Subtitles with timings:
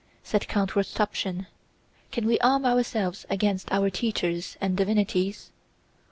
[0.23, 1.45] said Count Rostopchín.
[2.11, 5.51] "Can we arm ourselves against our teachers and divinities?